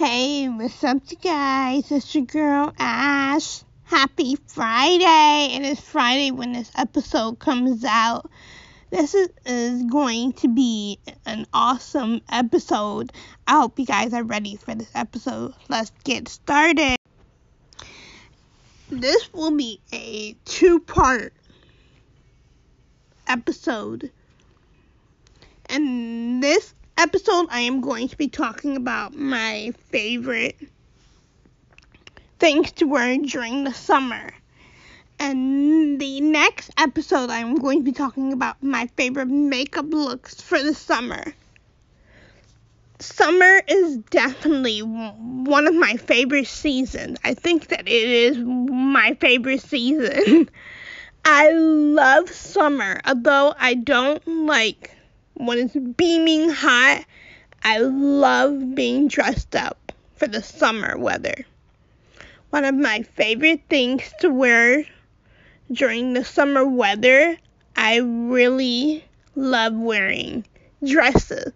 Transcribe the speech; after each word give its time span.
Hey, 0.00 0.48
what's 0.48 0.82
up, 0.82 1.02
you 1.10 1.18
guys? 1.18 1.92
It's 1.92 2.14
your 2.14 2.24
girl 2.24 2.72
Ash. 2.78 3.62
Happy 3.84 4.34
Friday! 4.46 5.56
It 5.56 5.60
is 5.60 5.78
Friday 5.78 6.30
when 6.30 6.54
this 6.54 6.72
episode 6.74 7.38
comes 7.38 7.84
out. 7.84 8.30
This 8.88 9.14
is, 9.14 9.28
is 9.44 9.82
going 9.82 10.32
to 10.40 10.48
be 10.48 10.98
an 11.26 11.46
awesome 11.52 12.22
episode. 12.32 13.12
I 13.46 13.60
hope 13.60 13.78
you 13.78 13.84
guys 13.84 14.14
are 14.14 14.22
ready 14.22 14.56
for 14.56 14.74
this 14.74 14.90
episode. 14.94 15.52
Let's 15.68 15.92
get 16.02 16.28
started. 16.28 16.96
This 18.88 19.30
will 19.34 19.54
be 19.54 19.82
a 19.92 20.34
two 20.46 20.80
part 20.80 21.34
episode. 23.28 24.10
And 25.66 26.42
this 26.42 26.72
episode, 27.00 27.46
I 27.48 27.60
am 27.60 27.80
going 27.80 28.08
to 28.08 28.16
be 28.16 28.28
talking 28.28 28.76
about 28.76 29.14
my 29.14 29.72
favorite 29.88 30.58
things 32.38 32.72
to 32.72 32.84
wear 32.84 33.16
during 33.16 33.64
the 33.64 33.72
summer. 33.72 34.34
And 35.18 35.98
the 35.98 36.20
next 36.20 36.70
episode, 36.76 37.30
I'm 37.30 37.54
going 37.54 37.78
to 37.78 37.84
be 37.84 37.92
talking 37.92 38.34
about 38.34 38.62
my 38.62 38.86
favorite 38.98 39.28
makeup 39.28 39.86
looks 39.88 40.42
for 40.42 40.62
the 40.62 40.74
summer. 40.74 41.24
Summer 42.98 43.62
is 43.66 43.96
definitely 44.10 44.80
one 44.80 45.66
of 45.66 45.74
my 45.74 45.94
favorite 45.94 46.48
seasons. 46.48 47.18
I 47.24 47.32
think 47.32 47.68
that 47.68 47.88
it 47.88 48.08
is 48.08 48.36
my 48.36 49.16
favorite 49.20 49.62
season. 49.62 50.50
I 51.24 51.50
love 51.50 52.28
summer, 52.28 53.00
although 53.06 53.54
I 53.58 53.72
don't 53.72 54.46
like 54.46 54.90
when 55.46 55.58
it's 55.58 55.76
beaming 55.96 56.50
hot, 56.50 57.04
I 57.62 57.78
love 57.78 58.74
being 58.74 59.08
dressed 59.08 59.56
up 59.56 59.92
for 60.16 60.26
the 60.26 60.42
summer 60.42 60.98
weather. 60.98 61.46
One 62.50 62.64
of 62.64 62.74
my 62.74 63.02
favorite 63.02 63.62
things 63.70 64.12
to 64.20 64.28
wear 64.30 64.84
during 65.72 66.12
the 66.12 66.24
summer 66.24 66.66
weather, 66.66 67.38
I 67.74 67.96
really 67.98 69.04
love 69.34 69.74
wearing 69.74 70.44
dresses. 70.84 71.52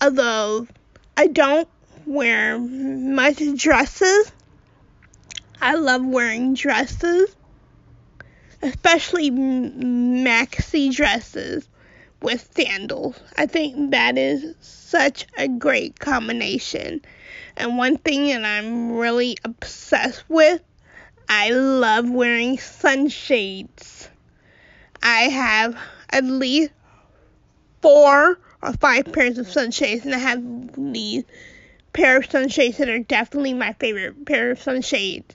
Although 0.00 0.68
I 1.16 1.26
don't 1.26 1.68
wear 2.06 2.58
much 2.58 3.42
dresses, 3.56 4.30
I 5.60 5.74
love 5.74 6.04
wearing 6.04 6.54
dresses, 6.54 7.34
especially 8.62 9.30
maxi 9.30 10.94
dresses 10.94 11.66
with 12.20 12.50
sandals. 12.54 13.18
I 13.36 13.46
think 13.46 13.90
that 13.90 14.18
is 14.18 14.54
such 14.60 15.26
a 15.36 15.48
great 15.48 15.98
combination. 15.98 17.02
And 17.56 17.78
one 17.78 17.98
thing 17.98 18.28
that 18.28 18.44
I'm 18.44 18.92
really 18.92 19.36
obsessed 19.44 20.24
with, 20.28 20.62
I 21.28 21.50
love 21.50 22.08
wearing 22.08 22.58
sunshades. 22.58 24.08
I 25.02 25.22
have 25.22 25.76
at 26.10 26.24
least 26.24 26.72
four 27.82 28.38
or 28.62 28.72
five 28.74 29.12
pairs 29.12 29.38
of 29.38 29.48
sunshades, 29.50 30.04
and 30.04 30.14
I 30.14 30.18
have 30.18 30.42
these 30.76 31.24
pair 31.92 32.18
of 32.18 32.30
sunshades 32.30 32.78
that 32.78 32.88
are 32.88 32.98
definitely 32.98 33.54
my 33.54 33.72
favorite 33.74 34.26
pair 34.26 34.50
of 34.50 34.60
sunshades 34.60 35.34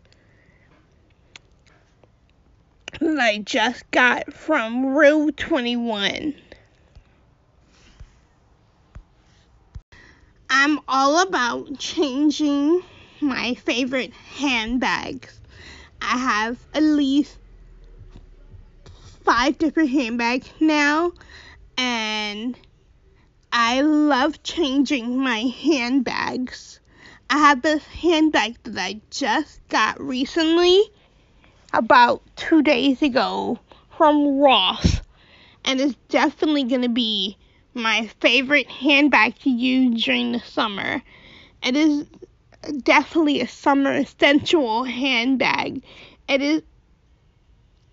that 2.99 3.19
I 3.19 3.39
just 3.39 3.89
got 3.91 4.31
from 4.31 4.85
Rue 4.85 5.31
21. 5.31 6.35
I'm 10.53 10.81
all 10.85 11.21
about 11.21 11.79
changing 11.79 12.83
my 13.21 13.53
favorite 13.53 14.11
handbags. 14.11 15.39
I 16.01 16.17
have 16.17 16.59
at 16.73 16.83
least 16.83 17.37
five 19.23 19.57
different 19.57 19.91
handbags 19.91 20.49
now, 20.59 21.13
and 21.77 22.57
I 23.53 23.79
love 23.79 24.43
changing 24.43 25.17
my 25.17 25.39
handbags. 25.39 26.81
I 27.29 27.37
have 27.37 27.61
this 27.61 27.85
handbag 27.85 28.57
that 28.63 28.77
I 28.77 28.99
just 29.09 29.65
got 29.69 30.01
recently, 30.01 30.83
about 31.71 32.23
two 32.35 32.61
days 32.61 33.01
ago, 33.01 33.57
from 33.97 34.39
Ross, 34.39 34.99
and 35.63 35.79
it's 35.79 35.95
definitely 36.09 36.65
to 36.81 36.89
be 36.89 37.37
my 37.73 38.07
favorite 38.19 38.67
handbag 38.67 39.37
to 39.39 39.49
use 39.49 40.03
during 40.03 40.31
the 40.31 40.39
summer. 40.39 41.01
It 41.63 41.75
is 41.75 42.05
definitely 42.83 43.41
a 43.41 43.47
summer 43.47 43.93
essential 43.93 44.83
handbag. 44.83 45.81
It 46.27 46.41
is 46.41 46.61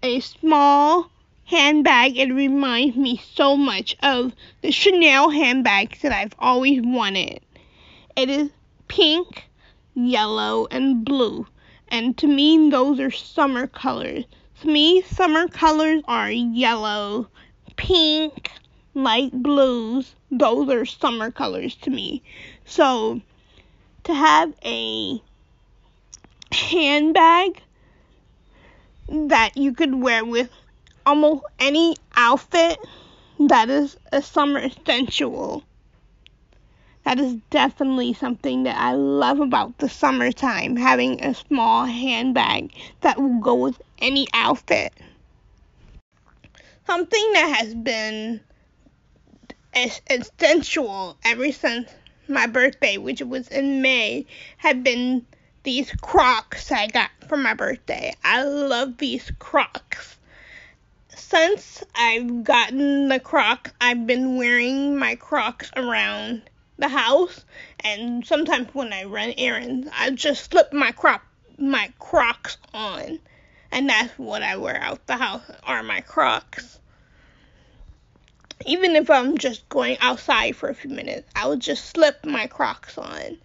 a 0.02 0.20
small 0.20 1.10
handbag. 1.44 2.16
It 2.16 2.32
reminds 2.32 2.96
me 2.96 3.22
so 3.34 3.56
much 3.56 3.96
of 4.02 4.34
the 4.62 4.70
Chanel 4.70 5.30
handbags 5.30 6.02
that 6.02 6.12
I've 6.12 6.34
always 6.38 6.82
wanted. 6.82 7.40
It 8.16 8.30
is 8.30 8.50
pink, 8.88 9.44
yellow, 9.94 10.66
and 10.70 11.04
blue. 11.04 11.46
And 11.88 12.16
to 12.18 12.26
me, 12.26 12.70
those 12.70 13.00
are 13.00 13.10
summer 13.10 13.66
colors. 13.66 14.24
To 14.60 14.68
me, 14.68 15.02
summer 15.02 15.48
colors 15.48 16.02
are 16.06 16.30
yellow, 16.30 17.28
pink, 17.76 18.50
light 18.94 19.32
blues, 19.32 20.14
those 20.30 20.68
are 20.68 20.84
summer 20.84 21.30
colors 21.30 21.74
to 21.76 21.90
me. 21.90 22.22
So 22.64 23.20
to 24.04 24.14
have 24.14 24.54
a 24.64 25.22
handbag 26.52 27.62
that 29.08 29.56
you 29.56 29.72
could 29.72 29.94
wear 29.94 30.24
with 30.24 30.50
almost 31.06 31.44
any 31.58 31.96
outfit 32.16 32.78
that 33.38 33.70
is 33.70 33.96
a 34.12 34.20
summer 34.20 34.60
essential. 34.60 35.62
That 37.04 37.18
is 37.18 37.36
definitely 37.50 38.12
something 38.12 38.64
that 38.64 38.76
I 38.76 38.92
love 38.92 39.40
about 39.40 39.78
the 39.78 39.88
summertime, 39.88 40.76
having 40.76 41.24
a 41.24 41.34
small 41.34 41.86
handbag 41.86 42.72
that 43.00 43.18
will 43.18 43.40
go 43.40 43.54
with 43.54 43.80
any 43.98 44.26
outfit. 44.34 44.92
Something 46.86 47.32
that 47.32 47.56
has 47.60 47.74
been 47.74 48.40
essential 50.10 51.16
ever 51.24 51.52
since 51.52 51.90
my 52.26 52.46
birthday, 52.46 52.96
which 52.96 53.22
was 53.22 53.48
in 53.48 53.80
May, 53.80 54.26
have 54.56 54.82
been 54.82 55.24
these 55.62 55.92
Crocs 56.00 56.72
I 56.72 56.88
got 56.88 57.10
for 57.28 57.36
my 57.36 57.54
birthday. 57.54 58.14
I 58.24 58.42
love 58.42 58.98
these 58.98 59.30
Crocs. 59.38 60.16
Since 61.08 61.84
I've 61.94 62.44
gotten 62.44 63.08
the 63.08 63.20
Crocs, 63.20 63.70
I've 63.80 64.06
been 64.06 64.36
wearing 64.36 64.98
my 64.98 65.14
Crocs 65.14 65.70
around 65.76 66.42
the 66.76 66.88
house, 66.88 67.44
and 67.80 68.26
sometimes 68.26 68.74
when 68.74 68.92
I 68.92 69.04
run 69.04 69.34
errands, 69.38 69.88
I 69.96 70.10
just 70.10 70.50
slip 70.50 70.72
my 70.72 70.92
croc 70.92 71.24
my 71.56 71.92
Crocs 71.98 72.56
on, 72.72 73.20
and 73.70 73.88
that's 73.88 74.18
what 74.18 74.42
I 74.42 74.56
wear 74.56 74.80
out 74.80 75.06
the 75.06 75.16
house 75.16 75.50
are 75.64 75.82
my 75.82 76.00
Crocs 76.00 76.78
even 78.68 78.96
if 78.96 79.08
I'm 79.08 79.38
just 79.38 79.66
going 79.70 79.96
outside 80.00 80.54
for 80.54 80.68
a 80.68 80.74
few 80.74 80.90
minutes, 80.90 81.28
I 81.34 81.46
would 81.46 81.60
just 81.60 81.86
slip 81.86 82.24
my 82.26 82.46
Crocs 82.46 82.98
on. 82.98 83.38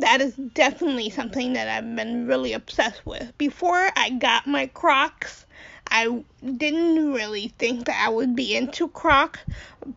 That 0.00 0.20
is 0.20 0.34
definitely 0.34 1.10
something 1.10 1.52
that 1.52 1.68
I've 1.68 1.94
been 1.94 2.26
really 2.26 2.52
obsessed 2.52 3.06
with. 3.06 3.36
Before 3.38 3.90
I 3.96 4.10
got 4.10 4.46
my 4.46 4.66
Crocs, 4.66 5.46
I 5.88 6.24
didn't 6.56 7.12
really 7.12 7.48
think 7.58 7.86
that 7.86 8.04
I 8.04 8.10
would 8.10 8.34
be 8.34 8.56
into 8.56 8.88
Crocs, 8.88 9.40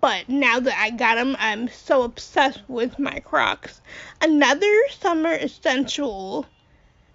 but 0.01 0.29
now 0.29 0.59
that 0.59 0.77
I 0.77 0.91
got 0.91 1.15
them, 1.15 1.35
I'm 1.39 1.67
so 1.67 2.03
obsessed 2.03 2.61
with 2.67 2.99
my 2.99 3.19
Crocs. 3.21 3.81
Another 4.21 4.71
summer 4.99 5.33
essential 5.33 6.45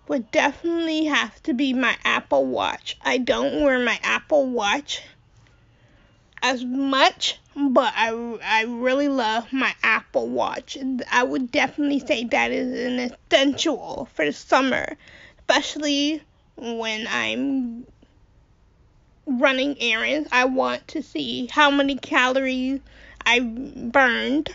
would 0.09 0.31
definitely 0.31 1.05
have 1.05 1.41
to 1.45 1.55
be 1.55 1.73
my 1.73 1.97
Apple 2.05 2.47
Watch. 2.47 2.97
I 3.03 3.19
don't 3.19 3.62
wear 3.62 3.79
my 3.79 4.01
Apple 4.03 4.47
Watch 4.47 5.03
as 6.43 6.64
much, 6.64 7.38
but 7.56 7.93
I, 7.96 8.11
I 8.43 8.64
really 8.64 9.08
love 9.08 9.52
my 9.52 9.75
Apple 9.82 10.29
Watch. 10.29 10.79
I 11.11 11.23
would 11.23 11.50
definitely 11.50 12.00
say 12.00 12.25
that 12.25 12.52
is 12.52 12.87
an 12.87 12.99
essential 12.99 14.08
for 14.14 14.25
the 14.25 14.32
summer, 14.32 14.96
especially 15.38 16.23
when 16.56 17.06
I'm 17.11 17.87
running 19.26 19.76
errands. 19.81 20.29
I 20.32 20.44
want 20.46 20.88
to 20.88 21.02
see 21.02 21.46
how 21.46 21.70
many 21.70 21.96
calories 21.96 22.81
I 23.25 23.40
burned. 23.40 24.55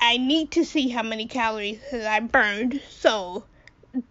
I 0.00 0.16
need 0.16 0.52
to 0.52 0.64
see 0.64 0.88
how 0.88 1.02
many 1.02 1.26
calories 1.26 1.80
I 1.92 2.20
burned, 2.20 2.80
so 2.88 3.44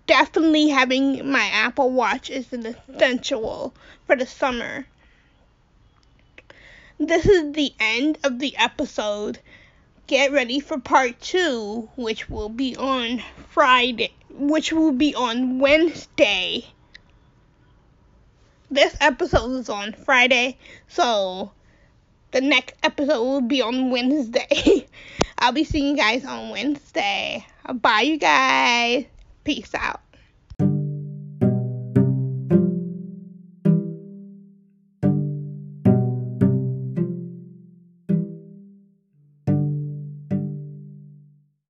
definitely 0.05 0.67
having 0.69 1.29
my 1.29 1.45
Apple 1.53 1.91
Watch 1.91 2.29
is 2.29 2.51
an 2.51 2.65
essential 2.65 3.73
for 4.05 4.15
the 4.15 4.25
summer 4.25 4.85
this 6.99 7.25
is 7.25 7.53
the 7.53 7.73
end 7.79 8.17
of 8.23 8.39
the 8.39 8.55
episode. 8.57 9.39
get 10.07 10.31
ready 10.31 10.59
for 10.59 10.79
part 10.79 11.19
two, 11.19 11.89
which 11.95 12.29
will 12.29 12.49
be 12.49 12.75
on 12.75 13.21
Friday, 13.49 14.13
which 14.29 14.71
will 14.71 14.93
be 14.93 15.13
on 15.13 15.59
Wednesday. 15.59 16.65
This 18.71 18.95
episode 18.99 19.51
is 19.59 19.69
on 19.69 19.93
Friday, 19.93 20.57
so 20.87 21.51
the 22.31 22.41
next 22.41 22.75
episode 22.83 23.23
will 23.23 23.41
be 23.41 23.61
on 23.61 23.91
Wednesday. 23.91 24.87
I'll 25.37 25.51
be 25.51 25.63
seeing 25.63 25.95
you 25.95 25.97
guys 25.97 26.25
on 26.25 26.49
Wednesday. 26.49 27.45
Bye, 27.73 28.01
you 28.01 28.17
guys. 28.17 29.05
Peace 29.43 29.73
out. 29.75 30.06